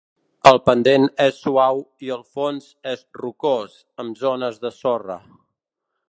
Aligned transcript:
El 0.51 0.55
pendent 0.67 1.03
és 1.25 1.41
suau 1.41 1.83
i 2.07 2.09
el 2.15 2.23
fons 2.37 2.69
és 2.93 3.03
rocós 3.19 3.75
amb 4.05 4.19
zones 4.25 4.57
de 4.65 4.73
sorra. 4.79 5.19